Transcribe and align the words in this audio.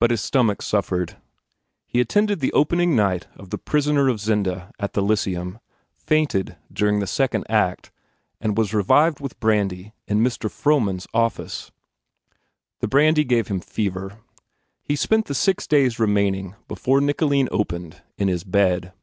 But 0.00 0.10
his 0.10 0.22
stomach 0.22 0.62
suffered. 0.62 1.18
He 1.86 2.00
attended 2.00 2.40
the 2.40 2.50
opening 2.54 2.96
night 2.96 3.26
of 3.36 3.50
"The 3.50 3.58
Prisoner 3.58 4.08
of 4.08 4.18
Zenda" 4.18 4.72
at 4.78 4.94
the 4.94 5.02
Lyceum, 5.02 5.58
fainted 5.92 6.56
during 6.72 6.98
the 6.98 7.06
second 7.06 7.44
act 7.50 7.92
and 8.40 8.56
was 8.56 8.72
revived 8.72 9.20
with 9.20 9.38
brandy 9.40 9.92
in 10.08 10.20
Mr. 10.20 10.50
Frohman 10.50 10.96
s 10.96 11.06
office. 11.12 11.70
The 12.80 12.88
brandy 12.88 13.22
gave 13.24 13.48
him 13.48 13.60
fever; 13.60 14.18
he 14.82 14.96
spent 14.96 15.26
the 15.26 15.34
six 15.34 15.66
days 15.66 15.98
remaining 15.98 16.54
before 16.66 17.02
"Nicoline" 17.02 17.48
opened, 17.52 18.00
in 18.16 18.28
his 18.28 18.44
bed. 18.44 18.94